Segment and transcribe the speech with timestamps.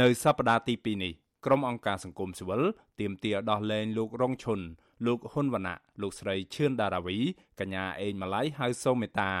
[0.00, 1.12] នៅសប្តាហ៍ទី2នេះ
[1.44, 2.62] ក្រុមអង្គការសង្គមស៊ីវិល
[3.00, 4.60] ទាមទារដោះលែងលោករងឈុន
[5.06, 7.18] លោកហ៊ុនវណ្ណៈលោកស្រីឈឿនដារាវី
[7.60, 9.32] កញ្ញាអេងម៉ាឡៃហៅសូមេតា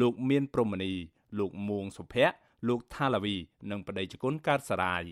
[0.00, 0.92] លោកមានព្រំមនី
[1.38, 2.36] លោកមួងសុភ័ក្រ
[2.68, 3.36] លោកថាឡាវី
[3.70, 5.04] និងប្តីជគុណកើតសារាយ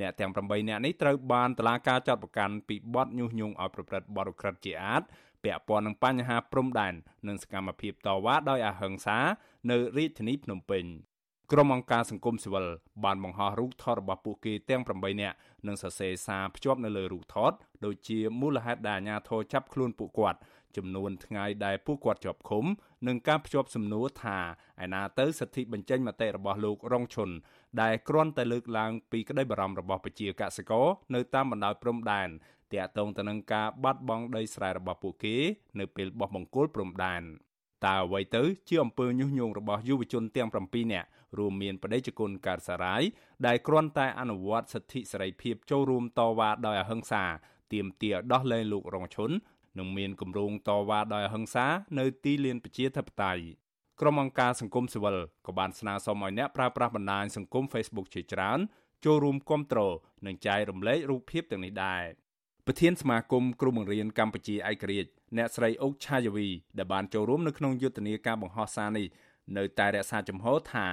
[0.00, 5.02] អ្នកទាំង8នាក់នេះត្រូវបានតុលាការចាត់បង្កាន់ពីបទញុះញង់ឲ្យប្រព្រឹត្តបទឧក្រិដ្ឋជាអាត
[5.44, 6.94] ពាក់ព័ន្ធនឹងបញ្ហាព្រំដែន
[7.28, 9.18] និងសកម្មភាពតវ៉ាដោយអហិង្សា
[9.70, 10.84] នៅរាជធានីភ្នំពេញ
[11.52, 12.66] ក្រុមអង្គការសង្គមស៊ីវិល
[13.04, 15.36] បានបង្ហោះរូបថតរបស់ពួកគេទាំង8នាក់
[15.66, 17.52] និងសរសេរសារភ្ជាប់នៅលើរូបថត
[17.84, 20.38] ដូចជាមូលហេតុដែលអាជ្ញាធរចាប់ខ្លួនពួកគាត់
[20.76, 22.64] ចំនួនថ្ងៃដែលពួកគាត់ជាប់ឃុំ
[23.06, 24.38] និងការភ្ជាប់សំណួរថា
[24.84, 27.30] ឯណាទៅសិទ្ធិបញ្ចេញមតិរបស់លោករងឈុន
[27.82, 32.28] ដែលគ្រាន់តែលើកឡើងពីក្តីបារម្ភរបស់ប្រជាកសិករនៅតាមបណ្ដោយព្រំដែន
[32.72, 35.36] ទាក់ទងទៅនឹងការបាត់បង់ដីស្រែរបស់ពួកគេ
[35.80, 37.22] នៅពេលបោះបង្គោលព្រំដែន
[37.84, 41.08] តើអ្វីទៅជាអំពើញុះញង់របស់យុវជនទាំង7នាក់
[41.38, 43.02] រួមមានបដិជគុណកើតសារាយ
[43.46, 47.24] ដែលគ្រាន់តែអនុវត្តសិទ្ធិសេរីភាពចូលរួមតវ៉ាដោយអហិង្សា
[47.72, 49.30] ទាមទារដោះលែងលោករងឈុន
[49.78, 51.66] និងមានគម្រោងតវ៉ាដោយអហិង្សា
[51.98, 53.44] នៅទីលានប្រជាធិបតេយ្យ
[54.00, 58.58] ក្រុមអង្គការសង្គមស៊ីវិលក៏បានស្នើសុំឲ្យអ្នកប្រើប្រាស់បណ្ដាញសង្គម Facebook ជាច្រើន
[59.04, 59.80] ចូលរួមគាំទ្រ
[60.26, 62.02] និងចែករំលែករូបភាពទាំងនេះដែរ
[62.68, 69.06] ប្រធានសមាគមគ្រូបង្រៀនកម្ពុជាឯករាជ្យអ្នកស្រីអុកឆាយាវីដែលបានចូលរួមនៅក្នុងយុទ្ធនាការបង្ហោះសារនេះ
[69.56, 70.86] នៅតែរក្សាចំហថា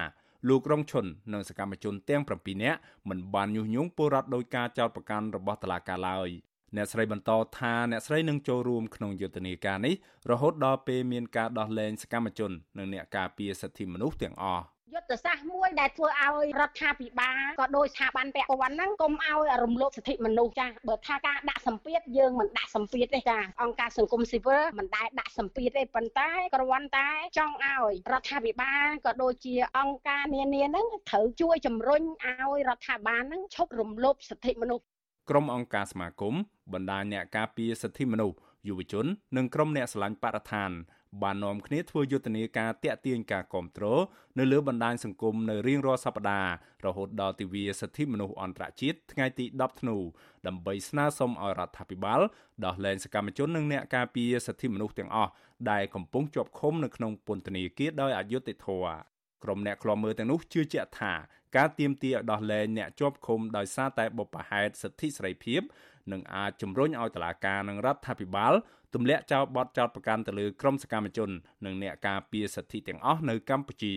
[0.48, 6.28] លោករងឈុននិងសកម្មជនទាំង7នាក់មិនបានញុះញង់ពលរដ្ឋដោយការចោទប្រកាន់របស់តុលាការឡើយ
[6.76, 9.94] អ្នកស្រីបន្តថាអ្នកស្រីនឹងចូលរួមក្នុងយុទ្ធនាការនេះ
[10.30, 14.64] រហូតដល់ពេលមានការដោះលែងសកម្មជន និងអ្នកការពារសិទ្ធិមនុស្សទាំងអស់
[14.94, 34.84] យុទ្ធសាស្ត្រមួយដែលធ្វើឲ្យរដ្ឋាភិបាលក៏ដោយស្ថាប័នពាក់ព័ន្ធហ្នឹងកុំឲ្យរំលោភសិទ្ធិមនុស្សចាបើថាការដាក់សម្ពាធយើងមិនដាក់សម្ពាធទេចាអង្គការសង្គមស៊ីវិលមិនដែលដាក់សម្ពាធទេប៉ុន្តែគ្រាន់តែចង់ឲ្យរដ្ឋាភិបាលក៏ដូចជាអង្គការនានាហ្នឹងត្រូវជួយជំរុញឲ្យរដ្ឋាភិបាលហ្នឹងឈប់រំលោភសិទ្ធិមនុស្ស
[35.30, 36.34] ក្រុមអង្គការសមាគម
[36.72, 38.36] បណ្ដាអ្នកការពារសិទ្ធិមនុស្ស
[38.68, 39.06] យុវជន
[39.36, 40.70] និងក្រុមអ្នកស្រឡាញ់បរិស្ថាន
[41.22, 44.00] បាននាំគ្នាធ្វើយុទ្ធនាការតាក់ទាញការគ្រប់គ្រង
[44.38, 46.52] នៅលើបណ្ដាញសង្គមនៅរៀងរាល់សប្តាហ៍
[46.86, 49.96] រហូតដល់ទិវាសិទ្ធិមនុស្សអន្តរជាតិថ្ងៃទី10ធ្នូ
[50.46, 52.20] ដើម្បីស្នើសុំឲ្យរដ្ឋាភិបាល
[52.64, 55.30] ដោះលែងសកម្មជននិងអ្នកការពារសិទ្ធិមនុស្សទាំងអស់
[55.70, 58.96] ដែលកំពុងជាប់ឃុំនៅក្នុងពន្ធនាគារដោយអយុត្តិធម៌
[59.44, 61.12] ក្រុមអ្នកឃ្លាំមើលទាំងនោះជឿជាក់ថា
[61.56, 65.60] ការទៀមទាឲ្យដោះលែងអ្នកជាប់ឃុំដោយសារតែបុព្វហេតុសិទ្ធិសេរីភាព
[66.12, 68.54] នឹងអាចជំរុញឲ្យតុលាការនិងរដ្ឋាភិបាល
[68.94, 71.30] ទម្លាក់ចោលបទចោទប្រកាន់ទៅលើក្រុមសកម្មជន
[71.64, 73.94] និងអ្នកការពារសិទ្ធិទាំងអស់នៅកម្ពុជា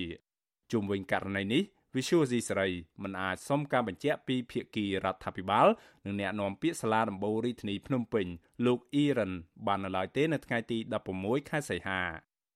[0.72, 1.64] ជុំវិញករណីនេះ
[1.96, 2.70] Visual C សេរី
[3.04, 5.68] មិនអាចសុំការបញ្ជាក់ពីភាគីរដ្ឋាភិបាល
[6.06, 8.28] និងអ្នកនាំពាក្យសាលាដំបូងរាជធានីភ្នំពេញ
[8.66, 9.32] លោកអ៊ីរ៉ាន
[9.68, 10.78] បាននៅឡើយទេនៅថ្ងៃទី
[11.16, 12.02] 16ខែសីហា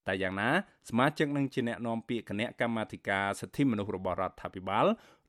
[0.07, 0.49] តែយ៉ាងណា
[0.89, 4.85] សមាជិកនឹងជាអ្នកនាំពាក្យគណៈកម្មាធិការសិទ្ធិមនុស្សរបស់រដ្ឋាភិបាល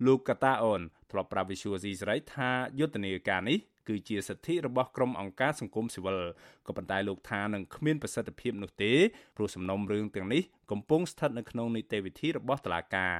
[0.07, 6.19] លោកកតាអូនធ្លាប់ប្រាប់វិសុយស៊ីសេរីថាយុទ្ធនាការនេះគឺជាសិទ្ធិរបស់ក្រុមអង្គការសង្គមស៊ីវិល
[6.67, 8.93] ក៏ប៉ុន្តែលោកថានឹងគ្មានប្រសិទ្ធភាពនោះទេ
[9.37, 13.17] ព្រោះសំណុំរឿងទាំងនេះកំពុងស្ថិតនៅក្នុងនីតិវិធីរបស់តុលាការ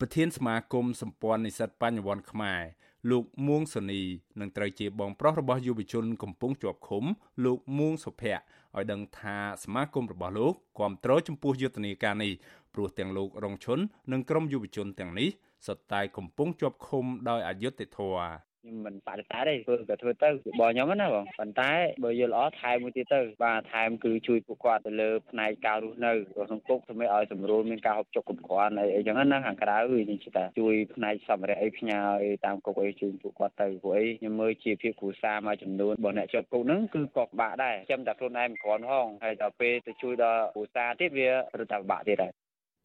[0.00, 2.62] ប្រធានសមាគមសម្ព័ន្ធនិស្សិតបញ្ញវន្តខ្មែរ
[3.10, 4.02] លោកមួងសូនី
[4.40, 7.04] នឹងត្រូវជាបងប្រុសរបស់យុវជនកំពុងជាប់ឃុំ
[7.44, 8.42] លោកមួងសុភ័ក្រ
[8.76, 12.32] ឲ្យដឹងថាសមាគមរបស់លោកគ្រប់គ្រងចំពោះយុទ្ធនាការនេះ
[12.74, 13.78] ព្រោះទាំងលោករងឈុន
[14.12, 15.28] និងក្រុមយុវជនទាំងនេះ
[15.66, 21.72] សុទ្ធតែកំពុងជាប់ឃុំដោយអយុត្តិធម៌ ខ្ញុំមិនបដិសេធទេធ្វើក៏ធ្វើទៅរបស់ខ្ញុំណាបងប៉ុន្តែ
[22.04, 41.28] បើយល់ល្អថែមមួយទៀតទៅបាទថែមគឺជួយពួកគាត់ទៅលើផ្នែកការរស់នៅក្នុងគុកធ្វើឲ្យសម្រួលមានការហូបចុកគ្រប់គ្រាន់អីអីចឹងណាខាងក្រៅវាជាតែជួយផ្នែកសម្ភារៈអីផ្ញើអីតាមគុកអីជួយពួកគាត់ទៅព្រោះអីខ្ញុំមើលជាភាពគ្រួសារមួយចំនួនរបស់អ្នកជាប់គុកហ្នឹងគឺក៏ពិបាកដែរចាំតែខ្លួនឯងមិនគ្រាន់ផងហើយដល់ពេលទៅជួយដល់គ្រួសារទៀតវា
[41.58, 42.32] រត់តែពិបាកទៀតដែរ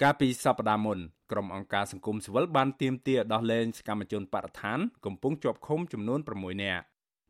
[0.03, 0.99] កាលពីសប្តាហ៍មុន
[1.31, 6.83] ក្រុមអង្គការសង្គមស៊ីវិលបានទាមទារដោះលែងសកម្មជនបរិស្ថានកំពុងជាប់ឃុំចំនួន6នាក់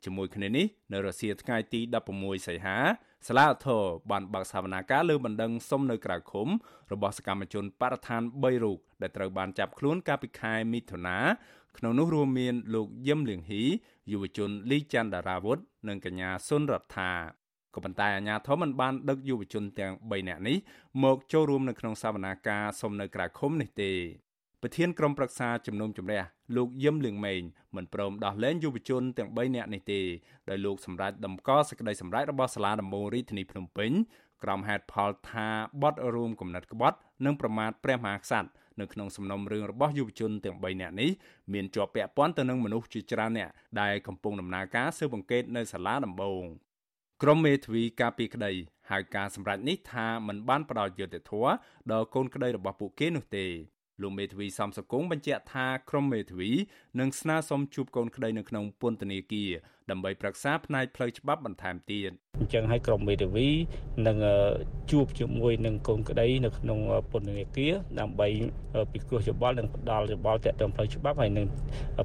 [0.03, 1.79] ជាមួយគ្នានេះនៅរសៀលថ្ងៃទី
[2.13, 2.77] 16សីហា
[3.27, 6.47] សាលាឧទ្ធរបានបើកសវនាការលើបណ្ដឹងសុំនៅក្រៅឃុំ
[6.91, 11.17] របស់សកម្មជនបរិស្ថាន3រូបដែលត្រូវបានចាប់ខ្លួនកាលពីខែមិថុនា
[11.77, 13.63] ក្នុងនោះរួមមានលោកយឹមលៀងហ៊ី
[14.11, 15.57] យុវជនលីច័ន្ទដារាវុធ
[15.87, 17.11] និងកញ្ញាសុនរដ្ឋា
[17.77, 20.57] ក៏ប៉ុន្តែអាជ្ញាធរមិនបានដឹកយុវជនទាំង3នាក់នេះ
[21.03, 23.91] មកចូលរួមនៅក្នុងសវនាការសុំនៅក្រៅឃុំនេះទេ
[24.61, 26.23] ប្រធានក្រុមប្រឹក្សាជំនុំជម្រះ
[26.55, 27.41] លោកយឹមលៀងម៉េង
[27.75, 30.01] មិនព្រមដោះលែងយុវជនទាំង3នាក់នេះទេ
[30.49, 33.91] ដោយលោកសម្រេចដំកល់សេចក្តីសម្រេចរបស់សាលាដំបងរាជធានីភ្នំពេញ
[34.43, 35.47] ក្រុមហេតុផលថា
[35.81, 38.49] បទរួមគំនិតក្បត់និងប្រមាថព្រះមហាក្សត្រ
[38.79, 41.09] នៅក្នុងសំណុំរឿងរបស់យុវជនទាំង3នាក់នេះ
[41.53, 43.49] មានជាប់ពាក់ព័ន្ធទៅនឹងមនុស្សជាច្រើនអ្នក
[43.81, 46.43] ដែលកំពុងដំណើរការស៊ើបអង្កេតនៅសាលាដំបង
[47.23, 48.51] ក្រមមេធាវីការពីក្តី
[48.91, 51.51] ហៅការសម្រេចនេះថាมันបានផ្ដោតយុត្តិធម៌
[51.91, 53.45] ដល់កូនក្តីរបស់ពួកគេនោះទេ
[54.01, 56.51] លោកមេធាវីសំសកុងបញ្ជាក់ថាក្រុមមេធាវី
[56.99, 59.51] នឹងស្នើសុំជួបកូនក្តីនៅក្នុងពន្ធនាគារ
[59.91, 63.47] ដើម្បីប្រឹក្សាផ្នែកផ្លូវច្បាប់បន្ថែមទៀតអញ្ចឹងឲ្យក្រុមមេធាវី
[64.07, 64.17] នឹង
[64.91, 66.79] ជួបជាមួយនឹងកូនក្តីនៅក្នុង
[67.11, 68.27] ពន្ធនាគារដើម្បី
[68.91, 71.45] ពិគ្រោះយោបល់និងផ្ដល់យោបល់ទាក់ទងផ្លូវច្បាប់ហើយនឹង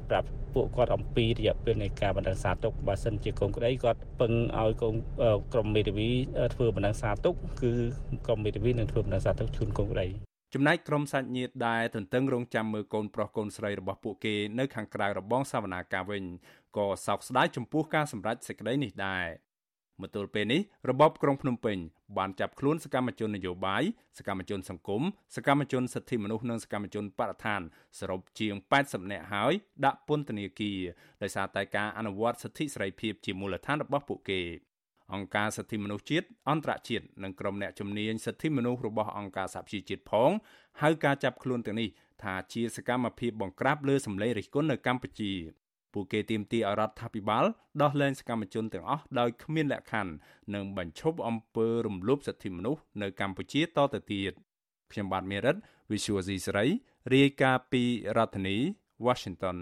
[0.09, 4.95] ប្រាប់ពួកគាត់អំពីរយៈពេលនៃការបណ្ដឹងសារទុកបើសិនជាកូនក្តីគាត់ពឹងឲ្យកូន
[5.53, 6.09] ក្រុមមេធាវី
[6.53, 7.71] ធ្វើបណ្ដឹងសារទុកគឺ
[8.25, 10.07] ក្រុមមេធាវីនឹងធ្វើបណ្ដឹងសារទុកជូនកូនក្តី
[10.55, 16.23] ចំណែកក្រុមសាច់ញាតិដែលទន្ទឹងរង់ចាំមើលកូនប្រុសកូនស្រីរបស់ពួកគេនៅខាងក្រៅរបងសវនាការវិញ
[16.77, 19.25] ក៏សោកស្ដាយចំពោះការសម្រេចសេចក្តីនេះដែរ
[20.01, 21.77] មកទល់ពេលនេះរបបក្រុងភ្នំពេញ
[22.17, 23.83] បានចាប់ខ្លួនសកម្មជននយោបាយ
[24.17, 25.01] សកម្មជនសង្គម
[25.35, 27.61] សកម្មជនសិទ្ធិមនុស្សនិងសកម្មជនបរិស្ថាន
[27.99, 28.53] សរុបជាង
[28.83, 29.53] 80នាក់ហើយ
[29.85, 30.79] ដាក់ពន្ធនាគារ
[31.21, 34.41] ដោយសារតែការអនុវត្តសិទ្ធិសេរីភាពជាមូលដ្ឋានរបស់ពួកគេ
[35.13, 40.31] អង្គការសិទ្ធិមនុស្សជាតិអន្តរជាតិនិងក្រុមអ្នកជំនាញសិទ្ធិមនុស្សរបស់អង្គការសហប្រជាជាតិផង
[40.81, 41.89] ហៅការចាប់ខ្លួនទាំងនេះ
[42.23, 45.31] ថាជាសកម្មភាពបង្ក្រាបលើសម្លេងរិះគន់នៅកម្ពុជា
[45.93, 47.45] ពួកគេទាមទារឲ្យរដ្ឋាភិបាល
[47.81, 50.13] ដោះលែងសកម្មជនទាំងអស់ដោយគ្មានលក្ខខណ្ឌ
[50.55, 54.33] និងបញ្ឈប់អំពើរំលោភសិទ្ធិមនុស្សនៅកម្ពុជាតទៅទៀត
[54.91, 55.55] ខ្ញុំបាទមេរិត
[55.91, 56.65] Visual C ស្រី
[57.13, 57.83] រាយការណ៍ពី
[58.17, 58.57] រដ្ឋធានី
[59.05, 59.57] Washington